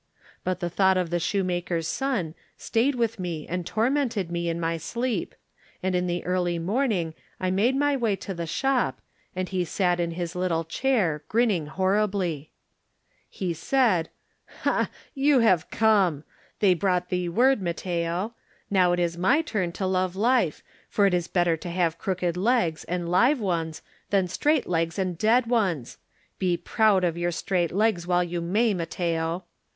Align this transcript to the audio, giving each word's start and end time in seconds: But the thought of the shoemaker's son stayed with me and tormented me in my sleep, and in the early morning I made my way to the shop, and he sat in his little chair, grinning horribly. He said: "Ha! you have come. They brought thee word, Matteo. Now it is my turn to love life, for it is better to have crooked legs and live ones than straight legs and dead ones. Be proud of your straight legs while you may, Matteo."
But 0.43 0.61
the 0.61 0.69
thought 0.71 0.97
of 0.97 1.11
the 1.11 1.19
shoemaker's 1.19 1.87
son 1.87 2.33
stayed 2.57 2.95
with 2.95 3.19
me 3.19 3.45
and 3.47 3.67
tormented 3.67 4.31
me 4.31 4.49
in 4.49 4.59
my 4.59 4.77
sleep, 4.77 5.35
and 5.83 5.93
in 5.93 6.07
the 6.07 6.25
early 6.25 6.57
morning 6.57 7.13
I 7.39 7.51
made 7.51 7.75
my 7.75 7.95
way 7.95 8.15
to 8.15 8.33
the 8.33 8.47
shop, 8.47 8.99
and 9.35 9.47
he 9.49 9.63
sat 9.63 9.99
in 9.99 10.09
his 10.09 10.33
little 10.35 10.63
chair, 10.63 11.23
grinning 11.27 11.67
horribly. 11.67 12.49
He 13.29 13.53
said: 13.53 14.09
"Ha! 14.61 14.89
you 15.13 15.41
have 15.41 15.69
come. 15.69 16.23
They 16.61 16.73
brought 16.73 17.09
thee 17.09 17.29
word, 17.29 17.61
Matteo. 17.61 18.33
Now 18.71 18.93
it 18.93 18.99
is 18.99 19.19
my 19.19 19.43
turn 19.43 19.71
to 19.73 19.85
love 19.85 20.15
life, 20.15 20.63
for 20.89 21.05
it 21.05 21.13
is 21.13 21.27
better 21.27 21.55
to 21.57 21.69
have 21.69 21.99
crooked 21.99 22.35
legs 22.35 22.85
and 22.85 23.07
live 23.07 23.39
ones 23.39 23.83
than 24.09 24.27
straight 24.27 24.67
legs 24.67 24.97
and 24.97 25.15
dead 25.15 25.45
ones. 25.45 25.99
Be 26.39 26.57
proud 26.57 27.03
of 27.03 27.19
your 27.19 27.29
straight 27.31 27.71
legs 27.71 28.07
while 28.07 28.23
you 28.23 28.41
may, 28.41 28.73
Matteo." 28.73 29.43